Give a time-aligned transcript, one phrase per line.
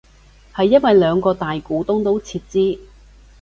[0.51, 2.79] 係因為兩個大股東都撤資